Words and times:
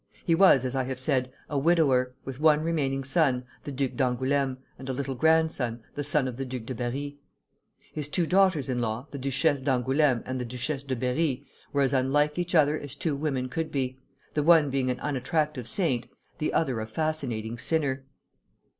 He 0.25 0.33
was, 0.33 0.65
as 0.65 0.75
I 0.75 0.85
have 0.85 0.99
said, 0.99 1.31
a 1.47 1.59
widower, 1.59 2.15
with 2.25 2.39
one 2.39 2.63
remaining 2.63 3.03
son, 3.03 3.45
the 3.65 3.71
Duc 3.71 3.91
d'Angoulême, 3.91 4.57
and 4.79 4.89
a 4.89 4.93
little 4.93 5.13
grandson, 5.13 5.83
the 5.93 6.03
son 6.03 6.27
of 6.27 6.37
the 6.37 6.43
Duc 6.43 6.65
de 6.65 6.73
Berri. 6.73 7.19
His 7.93 8.07
two 8.07 8.25
daughters 8.25 8.67
in 8.67 8.81
law, 8.81 9.05
the 9.11 9.19
Duchesse 9.19 9.61
d'Angoulême 9.61 10.23
and 10.25 10.41
the 10.41 10.45
Duchesse 10.45 10.81
de 10.85 10.95
Berri, 10.95 11.45
were 11.71 11.83
as 11.83 11.93
unlike 11.93 12.39
each 12.39 12.55
other 12.55 12.79
as 12.79 12.95
two 12.95 13.15
women 13.15 13.47
could 13.47 13.71
be, 13.71 13.99
the 14.33 14.41
one 14.41 14.71
being 14.71 14.89
an 14.89 14.99
unattractive 15.01 15.67
saint, 15.67 16.07
the 16.39 16.51
other 16.51 16.79
a 16.81 16.87
fascinating 16.87 17.59
sinner. 17.59 18.03